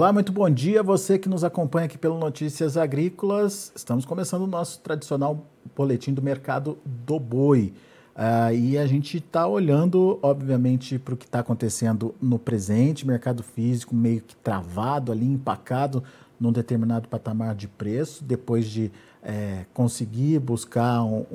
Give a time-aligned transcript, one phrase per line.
[0.00, 0.82] Olá, muito bom dia.
[0.82, 3.70] Você que nos acompanha aqui pelo Notícias Agrícolas.
[3.76, 7.74] Estamos começando o nosso tradicional boletim do mercado do boi.
[8.16, 13.42] Uh, e a gente está olhando, obviamente, para o que está acontecendo no presente, mercado
[13.42, 16.02] físico meio que travado ali, empacado
[16.40, 18.90] num determinado patamar de preço, depois de
[19.22, 21.26] é, conseguir buscar um,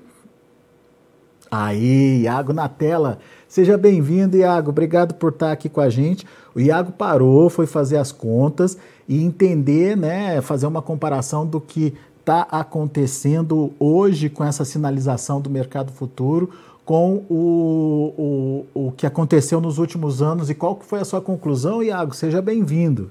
[1.50, 3.18] Aí, Iago na tela.
[3.48, 4.70] Seja bem-vindo, Iago.
[4.70, 6.26] Obrigado por estar aqui com a gente.
[6.54, 8.76] O Iago parou, foi fazer as contas
[9.08, 15.48] e entender, né, fazer uma comparação do que está acontecendo hoje com essa sinalização do
[15.48, 16.50] mercado futuro
[16.84, 21.20] com o, o, o que aconteceu nos últimos anos e qual que foi a sua
[21.20, 22.14] conclusão, Iago?
[22.14, 23.10] Seja bem-vindo.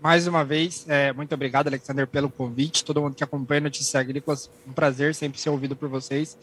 [0.00, 2.84] Mais uma vez, é, muito obrigado, Alexander, pelo convite.
[2.84, 6.38] Todo mundo que acompanha Notícias Agrícolas, um prazer sempre ser ouvido por vocês.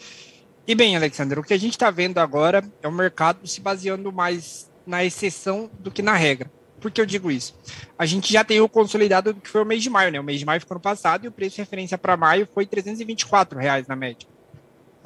[0.68, 4.12] E bem, Alexander, o que a gente está vendo agora é o mercado se baseando
[4.12, 6.52] mais na exceção do que na regra.
[6.82, 7.56] Por que eu digo isso?
[7.98, 10.20] A gente já tem o consolidado do que foi o mês de maio, né?
[10.20, 12.66] O mês de maio ficou no passado e o preço de referência para maio foi
[12.66, 14.28] 324 reais na média.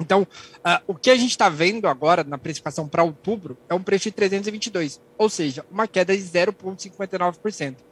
[0.00, 3.82] Então, uh, o que a gente está vendo agora na precificação para outubro é um
[3.82, 7.89] preço de 322, ou seja, uma queda de 0,59%.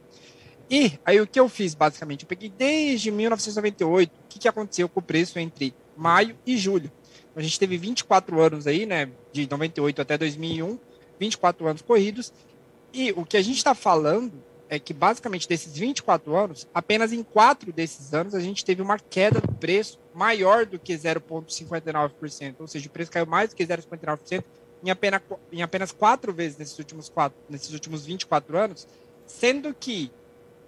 [0.69, 2.23] E aí o que eu fiz basicamente?
[2.23, 6.91] Eu peguei desde 1998 o que, que aconteceu com o preço entre maio e julho.
[7.35, 10.77] A gente teve 24 anos aí, né, de 98 até 2001,
[11.19, 12.33] 24 anos corridos,
[12.93, 17.23] e o que a gente está falando é que basicamente desses 24 anos, apenas em
[17.23, 22.67] quatro desses anos a gente teve uma queda do preço maior do que 0,59%, ou
[22.67, 24.43] seja, o preço caiu mais do que 0,59%
[24.83, 28.87] em apenas, em apenas quatro vezes nesses últimos, quatro, nesses últimos 24 anos,
[29.25, 30.11] sendo que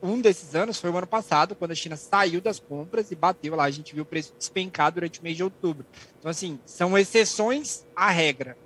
[0.02, 3.56] um desses anos foi o ano passado, quando a China saiu das compras e bateu
[3.56, 3.66] lá.
[3.66, 5.86] A gente viu o preço despencar durante o mês de outubro.
[6.20, 8.58] Então, assim, são exceções à regra.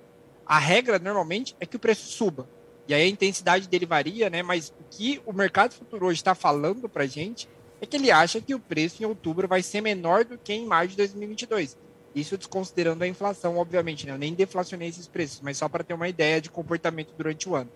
[0.46, 2.48] A regra, normalmente, é que o preço suba.
[2.88, 4.42] E aí a intensidade dele varia, né?
[4.42, 7.48] Mas o que o mercado futuro hoje está falando para a gente
[7.80, 10.64] é que ele acha que o preço em outubro vai ser menor do que em
[10.64, 11.76] maio de 2022.
[12.14, 14.12] Isso desconsiderando a inflação, obviamente, né?
[14.12, 17.54] Eu nem deflacionei esses preços, mas só para ter uma ideia de comportamento durante o
[17.54, 17.70] ano.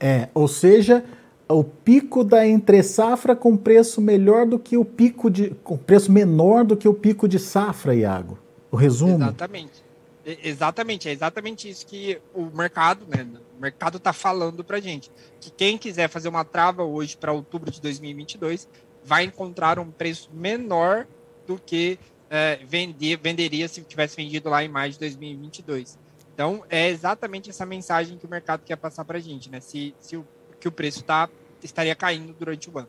[0.00, 1.04] É, ou seja,
[1.48, 6.10] o pico da entre safra com preço melhor do que o pico de com preço
[6.10, 8.38] menor do que o pico de safra, Iago.
[8.70, 9.24] O resumo.
[9.24, 9.82] Exatamente.
[10.24, 13.26] Exatamente, é exatamente isso que o mercado, né?
[13.58, 15.10] O mercado está falando para gente.
[15.40, 18.68] Que quem quiser fazer uma trava hoje para outubro de 2022
[19.04, 21.08] vai encontrar um preço menor
[21.44, 21.98] do que
[22.30, 25.98] é, vender, venderia se tivesse vendido lá em maio de 2022.
[26.32, 29.60] Então, é exatamente essa mensagem que o mercado quer passar para a gente, né?
[29.60, 30.24] Se, se o,
[30.62, 31.28] que o preço tá,
[31.62, 32.88] estaria caindo durante o ano.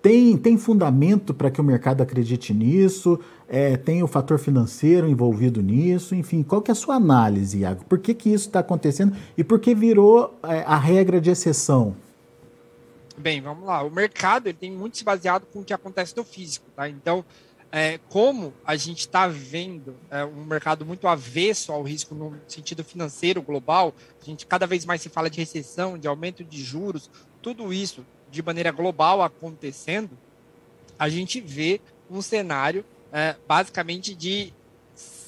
[0.00, 3.20] Tem, tem fundamento para que o mercado acredite nisso?
[3.46, 6.14] É, tem o fator financeiro envolvido nisso?
[6.14, 7.84] Enfim, qual que é a sua análise, Iago?
[7.84, 11.94] Por que, que isso está acontecendo e por que virou é, a regra de exceção?
[13.18, 13.82] Bem, vamos lá.
[13.82, 16.88] O mercado ele tem muito se baseado com o que acontece no físico, tá?
[16.88, 17.22] Então,
[17.72, 22.82] é, como a gente está vendo é, um mercado muito avesso ao risco no sentido
[22.82, 27.08] financeiro global, a gente cada vez mais se fala de recessão, de aumento de juros,
[27.40, 30.18] tudo isso de maneira global acontecendo,
[30.98, 31.80] a gente vê
[32.10, 34.52] um cenário é, basicamente de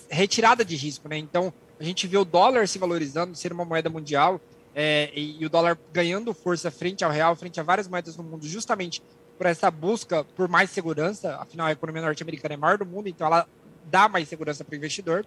[0.08, 1.16] retirada de risco, né?
[1.16, 4.40] Então, a gente vê o dólar se valorizando, ser uma moeda mundial,
[4.74, 8.22] é, e, e, o dólar ganhando força frente ao real, frente a várias moedas no
[8.22, 9.02] mundo, justamente
[9.42, 11.34] por essa busca por mais segurança.
[11.34, 13.44] Afinal, a economia norte-americana é maior do mundo, então ela
[13.86, 15.26] dá mais segurança para o investidor.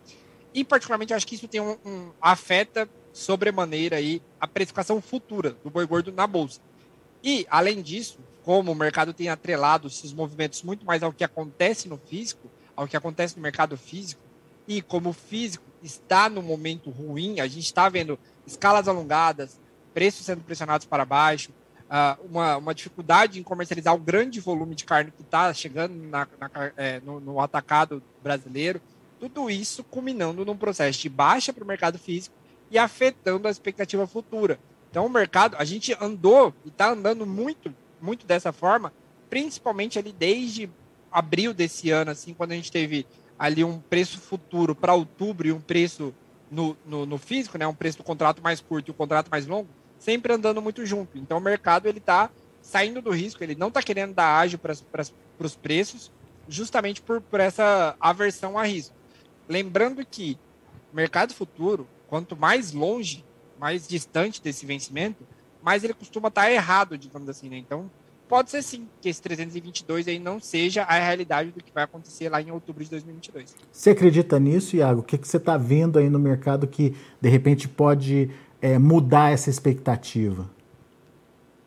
[0.53, 5.57] E, particularmente, eu acho que isso tem um, um afeta sobremaneira aí a precificação futura
[5.61, 6.61] do boi gordo na bolsa.
[7.21, 11.89] E, além disso, como o mercado tem atrelado esses movimentos muito mais ao que acontece
[11.89, 14.21] no físico, ao que acontece no mercado físico,
[14.65, 18.17] e como o físico está no momento ruim, a gente está vendo
[18.47, 19.59] escalas alongadas,
[19.93, 21.51] preços sendo pressionados para baixo,
[21.89, 26.27] uh, uma, uma dificuldade em comercializar o grande volume de carne que está chegando na,
[26.39, 28.81] na, é, no, no, atacado brasileiro,
[29.19, 32.35] tudo isso culminando num processo de baixa para o mercado físico
[32.69, 34.59] e afetando a expectativa futura.
[34.89, 38.93] Então, o mercado, a gente andou e está andando muito, muito dessa forma,
[39.29, 40.69] principalmente ali desde
[41.11, 43.05] abril desse ano, assim, quando a gente teve
[43.37, 46.13] ali um preço futuro para outubro e um preço
[46.49, 49.45] no, no, no, físico, né, um preço do contrato mais curto e o contrato mais
[49.45, 49.67] longo,
[50.05, 51.17] sempre andando muito junto.
[51.17, 52.29] Então o mercado ele está
[52.61, 54.71] saindo do risco, ele não está querendo dar ágio para
[55.39, 56.11] os preços,
[56.47, 58.95] justamente por, por essa aversão a risco.
[59.49, 60.37] Lembrando que
[60.93, 63.25] mercado futuro, quanto mais longe,
[63.59, 65.25] mais distante desse vencimento,
[65.61, 67.49] mais ele costuma estar tá errado, digamos assim.
[67.49, 67.57] Né?
[67.57, 67.89] Então
[68.27, 72.29] pode ser sim que esse 322 aí não seja a realidade do que vai acontecer
[72.29, 73.55] lá em outubro de 2022.
[73.71, 75.01] Você acredita nisso, Iago?
[75.01, 78.29] O que, que você está vendo aí no mercado que de repente pode
[78.65, 80.49] é, mudar essa expectativa?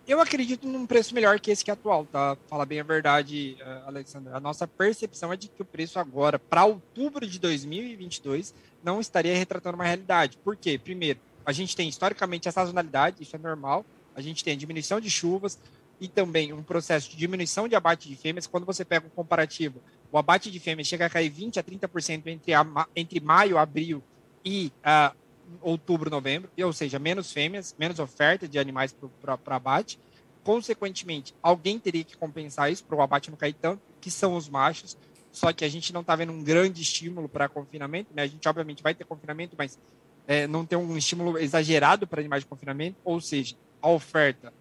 [0.06, 2.36] Eu acredito num preço melhor que esse que é atual, tá?
[2.48, 4.32] Fala bem a verdade, eh, Alexandre.
[4.32, 9.36] A nossa percepção é de que o preço agora, para outubro de 2022, não estaria
[9.36, 10.38] retratando uma realidade.
[10.38, 10.80] Por quê?
[10.82, 13.84] Primeiro, a gente tem historicamente a sazonalidade, isso é normal.
[14.16, 15.58] A gente tem a diminuição de chuvas,
[16.00, 18.46] e também um processo de diminuição de abate de fêmeas.
[18.46, 19.80] Quando você pega um comparativo,
[20.10, 22.66] o abate de fêmeas chega a cair 20 a 30% entre, a,
[22.96, 24.02] entre maio, abril
[24.44, 25.14] e uh,
[25.60, 29.98] outubro, novembro, ou seja, menos fêmeas, menos oferta de animais para abate.
[30.42, 34.48] Consequentemente, alguém teria que compensar isso para o abate não cair tanto, que são os
[34.48, 34.96] machos.
[35.30, 38.22] Só que a gente não está vendo um grande estímulo para confinamento, né?
[38.22, 39.78] A gente, obviamente, vai ter confinamento, mas
[40.26, 44.52] é, não tem um estímulo exagerado para animais de confinamento, ou seja, a oferta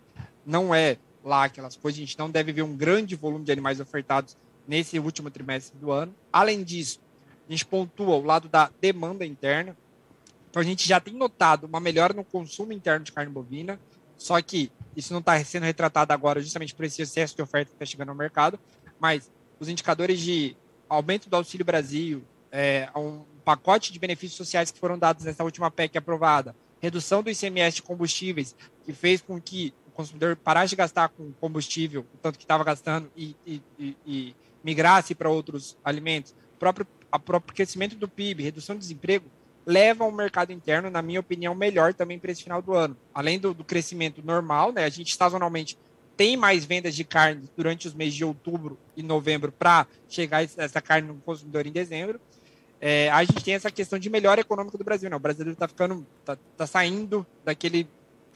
[0.46, 2.00] não é lá aquelas coisas.
[2.00, 4.38] A gente não deve ver um grande volume de animais ofertados
[4.68, 6.14] nesse último trimestre do ano.
[6.32, 7.00] Além disso,
[7.48, 9.76] a gente pontua o lado da demanda interna.
[10.50, 13.80] Então a gente já tem notado uma melhora no consumo interno de carne bovina,
[14.18, 17.76] só que isso não está sendo retratado agora justamente por esse excesso de oferta que
[17.76, 18.60] está chegando ao mercado,
[19.00, 20.56] mas os indicadores de
[20.90, 25.70] aumento do Auxílio Brasil, é, um pacote de benefícios sociais que foram dados nessa última
[25.70, 28.56] PEC aprovada, redução do ICMS de combustíveis,
[28.86, 33.12] que fez com que consumidor parasse de gastar com combustível, o tanto que estava gastando,
[33.18, 38.44] e, e, e, e migrasse para outros alimentos, o próprio, a próprio crescimento do PIB,
[38.44, 39.26] redução do desemprego,
[39.68, 42.96] leva o mercado interno, na minha opinião, melhor também para esse final do ano.
[43.14, 45.78] Além do, do crescimento normal, né, a gente sazonalmente
[46.16, 50.82] tem mais vendas de carne durante os meses de outubro e novembro para chegar essa
[50.82, 52.20] carne no consumidor em dezembro.
[52.80, 55.10] É, a gente tem essa questão de melhora econômica do Brasil.
[55.10, 55.16] Né?
[55.18, 57.88] O brasileiro está ficando, está tá saindo daquele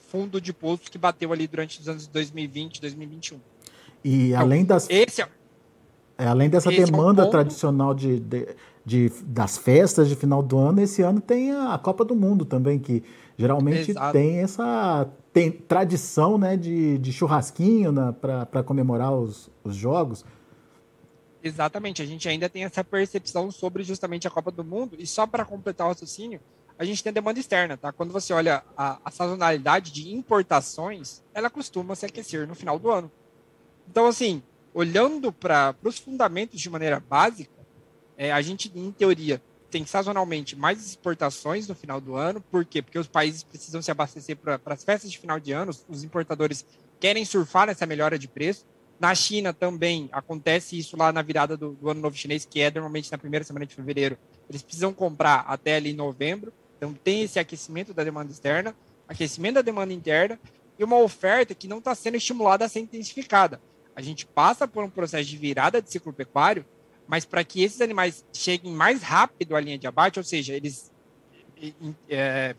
[0.09, 3.39] fundo de poço que bateu ali durante os anos 2020, 2021.
[4.03, 4.89] E então, além das.
[4.89, 5.29] Esse é,
[6.17, 8.47] é além dessa demanda é um tradicional de, de,
[8.85, 12.79] de, das festas de final do ano, esse ano tem a Copa do Mundo também,
[12.79, 13.03] que
[13.37, 14.13] geralmente Exato.
[14.13, 20.25] tem essa tem tradição né, de, de churrasquinho para comemorar os, os jogos.
[21.43, 25.25] Exatamente, a gente ainda tem essa percepção sobre justamente a Copa do Mundo, e só
[25.25, 26.39] para completar o raciocínio,
[26.77, 27.91] a gente tem a demanda externa, tá?
[27.91, 32.89] Quando você olha a, a sazonalidade de importações, ela costuma se aquecer no final do
[32.91, 33.11] ano.
[33.89, 34.41] Então, assim,
[34.73, 37.60] olhando para os fundamentos de maneira básica,
[38.21, 42.39] é, a gente, em teoria, tem sazonalmente mais exportações no final do ano.
[42.39, 42.79] Por quê?
[42.79, 46.63] Porque os países precisam se abastecer para as festas de final de ano, os importadores
[46.99, 48.63] querem surfar nessa melhora de preço.
[48.99, 52.69] Na China também acontece isso lá na virada do, do ano novo chinês, que é
[52.69, 54.19] normalmente na primeira semana de fevereiro.
[54.47, 56.53] Eles precisam comprar até ali novembro.
[56.77, 58.75] Então, tem esse aquecimento da demanda externa,
[59.07, 60.39] aquecimento da demanda interna
[60.77, 63.59] e uma oferta que não está sendo estimulada a ser intensificada.
[63.95, 66.63] A gente passa por um processo de virada de ciclo pecuário,
[67.11, 70.89] mas para que esses animais cheguem mais rápido à linha de abate, ou seja, eles.
[72.09, 72.55] É,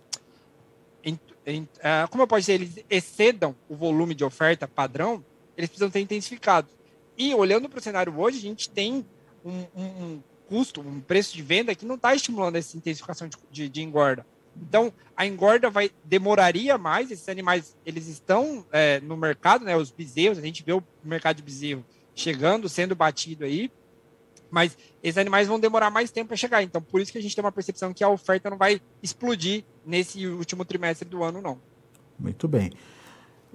[1.47, 5.25] é, como eu posso dizer, eles excedam o volume de oferta padrão,
[5.56, 6.71] eles precisam ser intensificados.
[7.16, 9.06] E olhando para o cenário hoje, a gente tem
[9.42, 13.68] um, um, custo, um preço de venda que não está estimulando essa intensificação de, de,
[13.71, 14.26] de, engorda.
[14.54, 17.11] Então, a engorda vai demoraria mais.
[17.11, 19.75] Esses animais, eles estão é, no mercado, né?
[19.75, 21.82] Os bezerros, a gente vê o mercado de bezerro,
[22.14, 23.71] chegando, sendo batido aí,
[24.52, 26.62] mas esses animais vão demorar mais tempo para chegar.
[26.62, 29.64] Então, por isso que a gente tem uma percepção que a oferta não vai explodir
[29.85, 31.59] nesse último trimestre do ano, não.
[32.18, 32.71] Muito bem.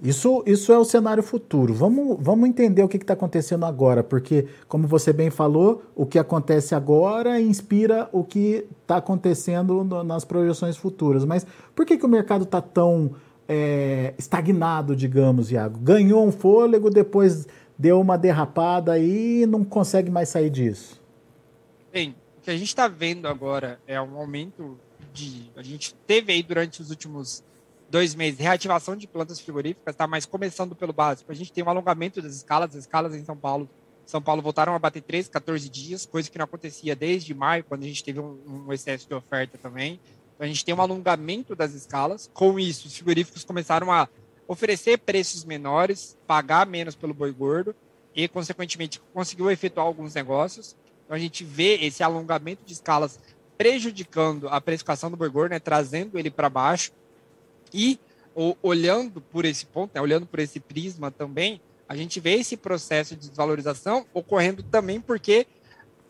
[0.02, 1.72] Isso, isso é o cenário futuro.
[1.72, 6.18] Vamos, vamos entender o que está acontecendo agora, porque, como você bem falou, o que
[6.18, 11.24] acontece agora inspira o que está acontecendo no, nas projeções futuras.
[11.24, 13.12] Mas por que, que o mercado está tão
[13.48, 15.78] é, estagnado, digamos, Iago?
[15.80, 17.46] Ganhou um fôlego, depois
[17.78, 21.00] deu uma derrapada e não consegue mais sair disso?
[21.92, 24.78] Bem, o que a gente está vendo agora é um aumento
[25.12, 25.50] de.
[25.56, 27.44] A gente teve aí durante os últimos
[27.88, 30.06] dois meses, reativação de plantas frigoríficas, tá?
[30.06, 33.36] Mas começando pelo básico, a gente tem um alongamento das escalas, as escalas em São
[33.36, 33.68] Paulo,
[34.04, 37.84] São Paulo voltaram a bater 13, 14 dias, coisa que não acontecia desde maio, quando
[37.84, 39.98] a gente teve um, um excesso de oferta também.
[40.34, 42.30] Então, a gente tem um alongamento das escalas.
[42.34, 44.08] Com isso, os frigoríficos começaram a
[44.48, 47.76] oferecer preços menores, pagar menos pelo boi gordo
[48.14, 50.74] e, consequentemente, conseguiu efetuar alguns negócios.
[51.04, 53.20] Então, a gente vê esse alongamento de escalas
[53.58, 56.92] prejudicando a precificação do boi gordo, né, trazendo ele para baixo.
[57.72, 58.00] E
[58.34, 62.56] o, olhando por esse ponto, né, olhando por esse prisma também, a gente vê esse
[62.56, 65.46] processo de desvalorização ocorrendo também porque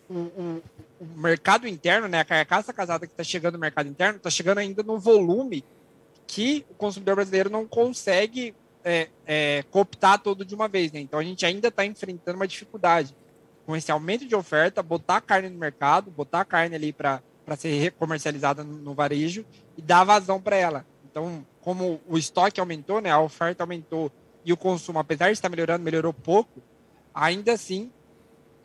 [0.09, 0.63] o, o,
[1.01, 4.59] o mercado interno, né, a carcaça casada que está chegando no mercado interno, está chegando
[4.59, 5.65] ainda no volume
[6.29, 8.55] que o consumidor brasileiro não consegue
[8.85, 10.93] é, é, cooptar todo de uma vez.
[10.93, 11.01] Né?
[11.01, 13.17] Então a gente ainda está enfrentando uma dificuldade
[13.67, 17.23] com esse aumento de oferta, botar carne no mercado, botar carne ali para
[17.57, 19.45] ser comercializada no, no varejo
[19.77, 20.87] e dar vazão para ela.
[21.11, 24.13] Então, como o estoque aumentou, né, a oferta aumentou
[24.45, 26.63] e o consumo, apesar de estar melhorando, melhorou pouco,
[27.13, 27.91] ainda assim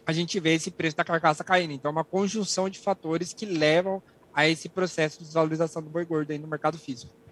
[0.06, 1.72] a gente vê esse preço da carcaça caindo.
[1.72, 4.04] Então, é uma conjunção de fatores que levam
[4.34, 7.23] a esse processo de desvalorização do boi gordo aí no mercado físico.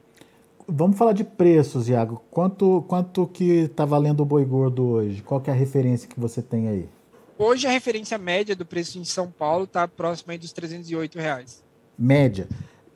[0.67, 2.21] Vamos falar de preços, Iago.
[2.31, 5.21] Quanto, quanto que está valendo o boi gordo hoje?
[5.21, 6.89] Qual é a referência que você tem aí?
[7.37, 11.63] Hoje a referência média do preço em São Paulo está próxima dos 308 reais.
[11.97, 12.47] Média.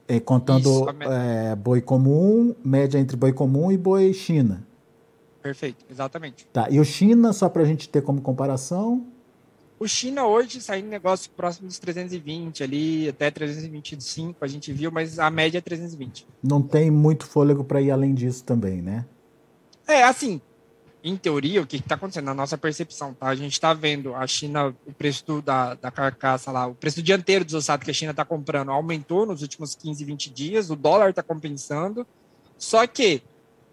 [0.07, 4.63] É, contando Isso, é, boi comum, média entre boi comum e boi China.
[5.41, 6.47] Perfeito, exatamente.
[6.53, 9.05] Tá, e o China, só para a gente ter como comparação?
[9.77, 14.89] O China hoje sai em negócio próximo dos 320 ali, até 325 a gente viu,
[14.89, 16.25] mas a média é 320.
[16.41, 19.05] Não tem muito fôlego para ir além disso também, né?
[19.85, 20.39] É, assim,
[21.03, 23.27] em teoria, o que está acontecendo na nossa percepção, tá?
[23.27, 26.97] A gente está vendo a China, o preço do, da, da carcaça lá, o preço
[26.97, 30.75] do dianteiro desossado que a China está comprando aumentou nos últimos 15, 20 dias, o
[30.75, 32.07] dólar está compensando,
[32.57, 33.21] só que,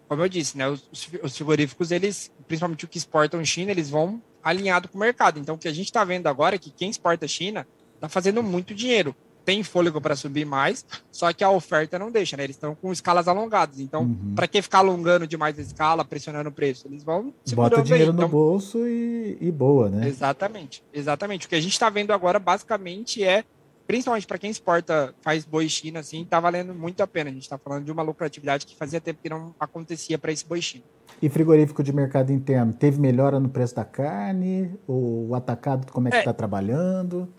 [0.09, 0.87] como eu disse, né, os,
[1.23, 5.39] os frigoríficos, eles, principalmente o que exportam China, eles vão alinhado com o mercado.
[5.39, 8.43] Então, o que a gente está vendo agora é que quem exporta China está fazendo
[8.43, 12.43] muito dinheiro tem fôlego para subir mais, só que a oferta não deixa, né?
[12.43, 13.79] Eles estão com escalas alongadas.
[13.79, 14.33] Então, uhum.
[14.35, 16.87] para que ficar alongando demais a escala, pressionando o preço?
[16.87, 18.15] Eles vão Bota dinheiro aí.
[18.15, 20.07] no então, bolso e, e, boa, né?
[20.07, 21.45] Exatamente, exatamente.
[21.45, 23.43] O que a gente está vendo agora, basicamente, é,
[23.85, 27.29] principalmente para quem exporta, faz boi China, assim, está valendo muito a pena.
[27.29, 30.45] A gente está falando de uma lucratividade que fazia tempo que não acontecia para esse
[30.45, 30.85] boi China.
[31.21, 34.77] E frigorífico de mercado interno, teve melhora no preço da carne?
[34.87, 36.33] O atacado, como é que está é.
[36.33, 37.29] trabalhando?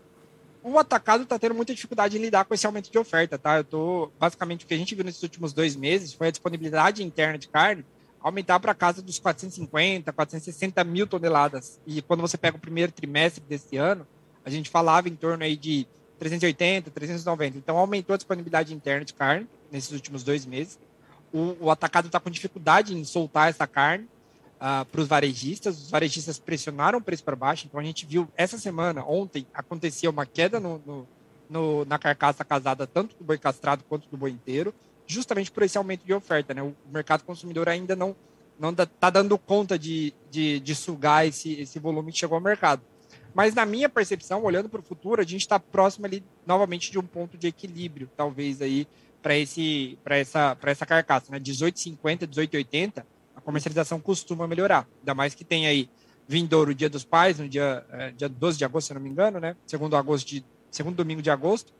[0.66, 3.58] o atacado está tendo muita dificuldade em lidar com esse aumento de oferta, tá?
[3.58, 7.04] Eu tô basicamente o que a gente viu nesses últimos dois meses foi a disponibilidade
[7.04, 7.84] interna de carne
[8.18, 11.78] aumentar para casa dos 450, 460 mil toneladas.
[11.86, 14.06] E quando você pega o primeiro trimestre desse ano,
[14.42, 15.86] a gente falava em torno aí de
[16.18, 17.58] 380, 390.
[17.58, 20.78] Então aumentou a disponibilidade interna de carne nesses últimos dois meses.
[21.34, 24.08] O, o atacado está com dificuldade em soltar essa carne uh,
[24.60, 25.76] ah, para os varejistas.
[25.76, 27.66] Os varejistas pressionaram o preço para baixo.
[27.66, 31.08] Então a gente viu essa semana, ontem, acontecia uma queda no, no,
[31.50, 34.72] no, na carcaça casada, tanto do boi castrado quanto do boi inteiro,
[35.08, 36.54] justamente por esse aumento de oferta.
[36.54, 36.62] Né?
[36.62, 38.14] O mercado consumidor ainda não
[38.56, 42.82] não está dando conta de, de, de, sugar esse, esse volume que chegou ao mercado.
[43.34, 46.98] Mas na minha percepção, olhando para o futuro, a gente está próximo ali novamente de
[46.98, 48.86] um ponto de equilíbrio, talvez aí
[49.24, 51.40] para esse para essa para essa carcaça, né?
[51.40, 53.02] 18,50, 18,80
[53.44, 54.88] comercialização costuma melhorar.
[55.00, 55.88] Ainda mais que tem aí
[56.26, 59.38] vindouro Dia dos Pais, no dia, é, dia 12 de agosto, se não me engano,
[59.38, 59.54] né?
[59.66, 61.72] Segundo, agosto de, segundo domingo de agosto.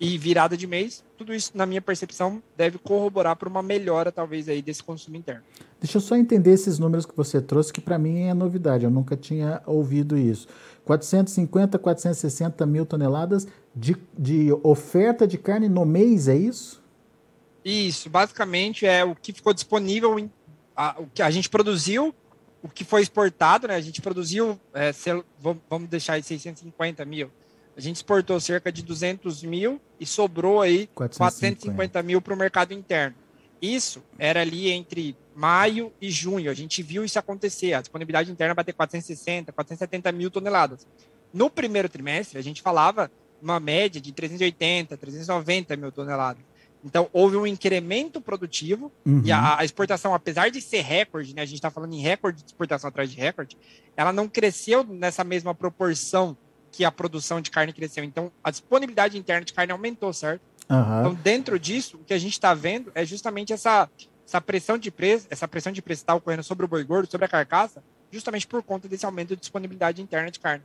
[0.00, 4.48] E virada de mês, tudo isso, na minha percepção, deve corroborar para uma melhora, talvez,
[4.48, 5.42] aí desse consumo interno.
[5.80, 8.90] Deixa eu só entender esses números que você trouxe, que para mim é novidade, eu
[8.90, 10.48] nunca tinha ouvido isso.
[10.84, 16.83] 450, 460 mil toneladas de, de oferta de carne no mês, é isso?
[17.64, 20.30] Isso, basicamente é o que ficou disponível em
[20.76, 22.14] a, o que a gente produziu,
[22.62, 23.76] o que foi exportado, né?
[23.76, 24.92] A gente produziu, é,
[25.70, 27.30] vamos deixar aí 650 mil.
[27.76, 32.36] A gente exportou cerca de 200 mil e sobrou aí 450, 450 mil para o
[32.36, 33.16] mercado interno.
[33.60, 36.50] Isso era ali entre maio e junho.
[36.50, 37.72] A gente viu isso acontecer.
[37.72, 40.86] A disponibilidade interna bater 460, 470 mil toneladas.
[41.32, 43.10] No primeiro trimestre, a gente falava
[43.42, 46.42] uma média de 380, 390 mil toneladas.
[46.84, 49.22] Então, houve um incremento produtivo uhum.
[49.24, 52.42] e a, a, exportação, apesar de ser recorde, né, a gente está falando em recorde
[52.42, 53.56] de exportação atrás de recorde,
[53.96, 56.36] ela não cresceu nessa mesma proporção
[56.70, 58.04] que a produção de carne cresceu.
[58.04, 60.42] Então, a disponibilidade interna de carne aumentou, certo?
[60.68, 61.00] Uhum.
[61.00, 63.88] Então, dentro disso, o que a gente está vendo é justamente essa,
[64.26, 67.24] essa pressão de preço, essa pressão de preço está ocorrendo sobre o boi gordo, sobre
[67.24, 70.64] a carcaça, justamente por conta desse aumento de disponibilidade interna de carne.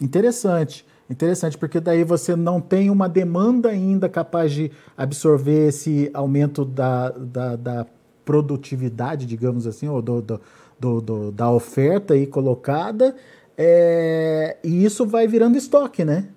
[0.00, 0.84] Interessante.
[1.10, 7.10] Interessante, porque daí você não tem uma demanda ainda capaz de absorver esse aumento da,
[7.10, 7.86] da, da
[8.24, 10.40] produtividade, digamos assim, ou do, do,
[10.78, 13.16] do, do da oferta aí colocada,
[13.58, 16.28] é, e isso vai virando estoque, né?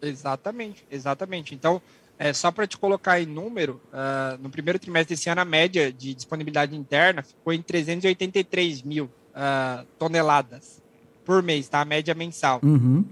[0.00, 1.54] Exatamente, exatamente.
[1.54, 1.82] Então,
[2.18, 5.92] é, só para te colocar em número, uh, no primeiro trimestre desse ano, a média
[5.92, 10.82] de disponibilidade interna ficou em 383 mil uh, toneladas
[11.22, 11.82] por mês, tá?
[11.82, 12.60] A média mensal.
[12.62, 13.04] Uhum.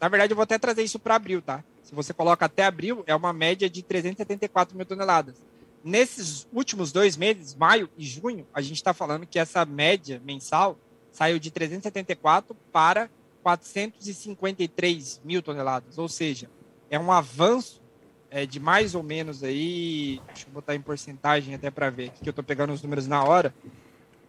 [0.00, 1.64] Na verdade, eu vou até trazer isso para abril, tá?
[1.82, 5.36] Se você coloca até abril, é uma média de 374 mil toneladas.
[5.82, 10.78] Nesses últimos dois meses, maio e junho, a gente está falando que essa média mensal
[11.10, 13.08] saiu de 374 para
[13.42, 15.98] 453 mil toneladas.
[15.98, 16.50] Ou seja,
[16.90, 17.80] é um avanço
[18.30, 22.28] é, de mais ou menos aí, deixa eu botar em porcentagem até para ver, que
[22.28, 23.54] eu estou pegando os números na hora,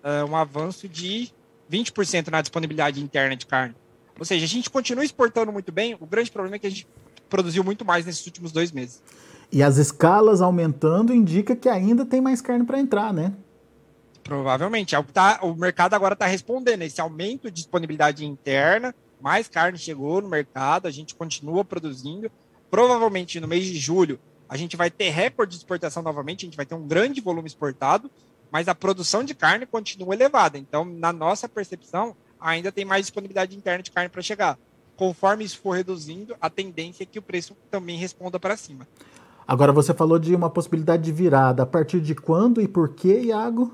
[0.04, 1.30] é um avanço de
[1.70, 3.76] 20% na disponibilidade interna de carne.
[4.20, 6.88] Ou seja, a gente continua exportando muito bem, o grande problema é que a gente
[7.30, 9.02] produziu muito mais nesses últimos dois meses.
[9.52, 13.34] E as escalas aumentando indica que ainda tem mais carne para entrar, né?
[14.24, 14.94] Provavelmente.
[14.94, 16.84] É o, tá, o mercado agora está respondendo.
[16.84, 22.30] Esse aumento de disponibilidade interna, mais carne chegou no mercado, a gente continua produzindo.
[22.70, 26.58] Provavelmente no mês de julho a gente vai ter recorde de exportação novamente, a gente
[26.58, 28.10] vai ter um grande volume exportado,
[28.52, 30.58] mas a produção de carne continua elevada.
[30.58, 34.58] Então, na nossa percepção, ainda tem mais disponibilidade interna de carne para chegar.
[34.96, 38.88] Conforme isso for reduzindo, a tendência é que o preço também responda para cima.
[39.48, 41.64] Agora, você falou de uma possibilidade de virada.
[41.64, 43.74] A partir de quando e por que, Iago?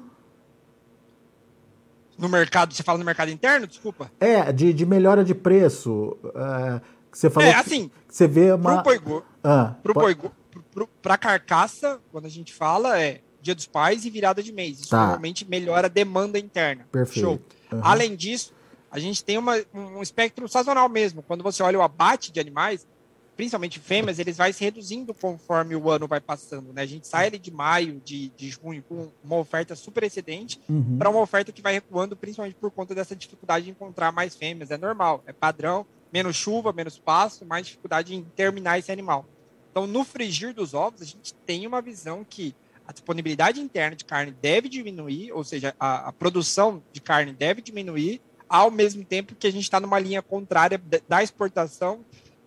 [2.18, 3.68] No mercado, você fala no mercado interno?
[3.68, 4.10] Desculpa.
[4.20, 6.18] É, de, de melhora de preço.
[6.34, 8.82] É, você falou é, assim, você vê uma...
[8.82, 11.20] Pro boi, ah, pro pode...
[11.20, 14.80] carcaça, quando a gente fala, é Dia dos Pais e virada de mês.
[14.80, 15.02] Isso tá.
[15.02, 16.88] normalmente melhora a demanda interna.
[16.92, 17.20] Perfeito.
[17.20, 17.40] Show.
[17.72, 17.80] Uhum.
[17.84, 18.52] Além disso,
[18.96, 21.22] a gente tem uma, um espectro sazonal mesmo.
[21.22, 22.88] Quando você olha o abate de animais,
[23.36, 26.82] principalmente fêmeas, eles vai se reduzindo conforme o ano vai passando, né?
[26.82, 30.98] A gente sai ali de maio, de, de junho, com uma oferta super excedente uhum.
[30.98, 34.72] para uma oferta que vai recuando, principalmente por conta dessa dificuldade de encontrar mais fêmeas.
[34.72, 39.26] É normal, é padrão, menos chuva, menos pasto, mais dificuldade em terminar esse animal.
[39.72, 42.56] Então, no frigir dos ovos, a gente tem uma visão que
[42.88, 47.62] a disponibilidade interna de carne deve diminuir, ou seja, a, a produção de carne deve
[47.62, 48.22] diminuir,
[48.56, 52.00] ao mesmo tempo que a gente está numa linha contrária da exportação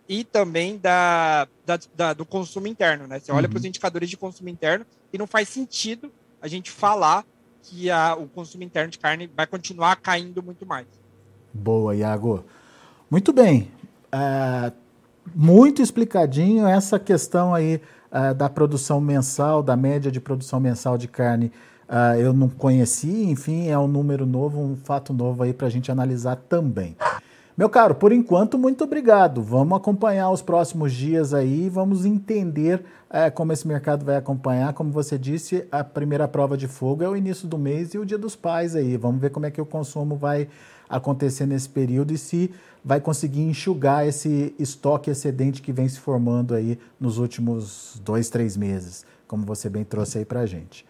[0.08, 3.06] e também da, da, da do consumo interno.
[3.06, 3.18] Né?
[3.18, 3.50] Você olha uhum.
[3.50, 7.24] para os indicadores de consumo interno e não faz sentido a gente falar
[7.62, 10.86] que a, o consumo interno de carne vai continuar caindo muito mais.
[11.52, 12.44] Boa, Iago.
[13.10, 13.70] Muito bem.
[14.14, 14.72] Uh,
[15.34, 21.06] muito explicadinho essa questão aí uh, da produção mensal, da média de produção mensal de
[21.06, 21.52] carne
[21.88, 25.70] Uh, eu não conheci, enfim, é um número novo, um fato novo aí para a
[25.70, 26.94] gente analisar também.
[27.56, 29.42] Meu caro, por enquanto, muito obrigado.
[29.42, 34.74] Vamos acompanhar os próximos dias aí, vamos entender uh, como esse mercado vai acompanhar.
[34.74, 38.04] Como você disse, a primeira prova de fogo é o início do mês e o
[38.04, 38.96] Dia dos Pais aí.
[38.96, 40.46] Vamos ver como é que o consumo vai
[40.88, 42.50] acontecer nesse período e se
[42.84, 48.56] vai conseguir enxugar esse estoque excedente que vem se formando aí nos últimos dois, três
[48.56, 50.86] meses, como você bem trouxe aí para a gente.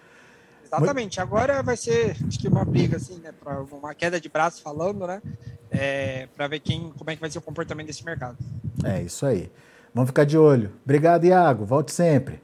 [0.69, 1.21] Exatamente.
[1.21, 3.33] Agora vai ser, acho que uma briga, assim, né?
[3.33, 5.21] Para uma queda de braço falando, né?
[5.71, 8.37] É, para ver quem, como é que vai ser o comportamento desse mercado.
[8.85, 9.51] É isso aí.
[9.95, 10.71] Vamos ficar de olho.
[10.85, 11.65] Obrigado, Iago.
[11.65, 12.41] Volte sempre.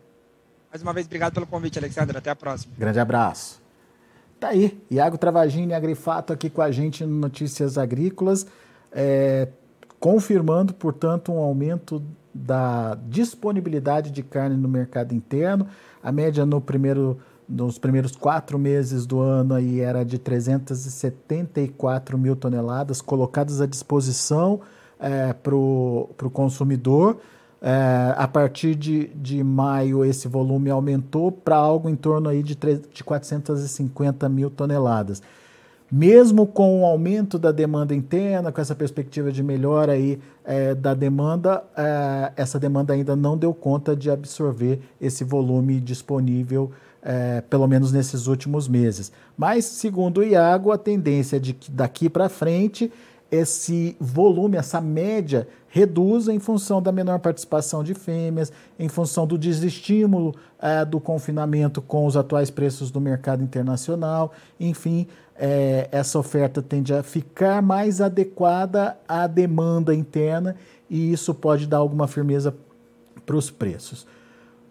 [0.70, 2.16] Mais uma vez, obrigado pelo convite, Alexandre.
[2.16, 2.74] Até a próxima.
[2.76, 3.62] Grande abraço.
[4.40, 8.46] Tá aí, Iago Travagini, Agrifato, aqui com a gente no Notícias Agrícolas,
[8.92, 9.48] é,
[10.00, 12.02] confirmando, portanto, um aumento
[12.34, 15.68] da disponibilidade de carne no mercado interno.
[16.02, 22.34] A média no primeiro nos primeiros quatro meses do ano aí era de 374 mil
[22.34, 24.60] toneladas colocadas à disposição
[24.98, 27.18] é, para o consumidor.
[27.60, 32.54] É, a partir de, de maio, esse volume aumentou para algo em torno aí de,
[32.54, 35.22] 3, de 450 mil toneladas.
[35.90, 40.92] Mesmo com o aumento da demanda interna, com essa perspectiva de melhora aí, é, da
[40.92, 46.70] demanda, é, essa demanda ainda não deu conta de absorver esse volume disponível
[47.04, 49.12] é, pelo menos nesses últimos meses.
[49.36, 52.90] Mas, segundo o Iago, a tendência é de que daqui para frente
[53.30, 59.36] esse volume, essa média, reduz em função da menor participação de fêmeas, em função do
[59.36, 64.32] desestímulo é, do confinamento com os atuais preços do mercado internacional.
[64.58, 70.54] Enfim, é, essa oferta tende a ficar mais adequada à demanda interna
[70.88, 72.54] e isso pode dar alguma firmeza
[73.26, 74.06] para os preços.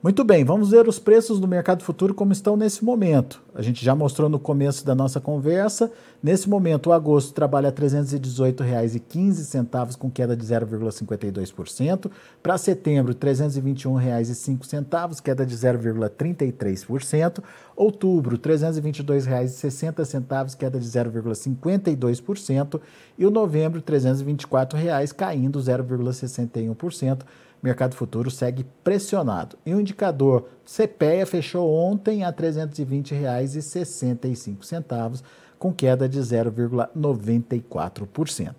[0.03, 3.41] Muito bem, vamos ver os preços do mercado futuro como estão nesse momento.
[3.55, 5.89] A gente já mostrou no começo da nossa conversa.
[6.21, 12.11] Nesse momento, o agosto trabalha R$ 318,15, com queda de 0,52%.
[12.41, 17.41] Para setembro, R$ 321,05, queda de 0,33%.
[17.73, 22.81] Outubro, R$ 322,60, queda de 0,52%.
[23.17, 27.21] E o novembro, 324 reais, caindo 0,61%
[27.63, 29.57] mercado futuro segue pressionado.
[29.65, 35.23] E o indicador CPEA fechou ontem a R$ 320,65,
[35.57, 38.53] com queda de 0,94%.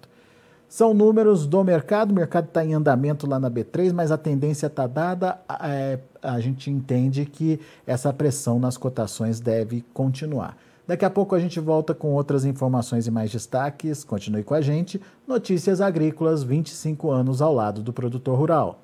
[0.66, 4.66] São números do mercado, o mercado está em andamento lá na B3, mas a tendência
[4.66, 10.56] está dada, é, a gente entende que essa pressão nas cotações deve continuar.
[10.86, 14.04] Daqui a pouco a gente volta com outras informações e mais destaques.
[14.04, 15.00] Continue com a gente.
[15.26, 18.83] Notícias Agrícolas, 25 anos ao lado do produtor rural.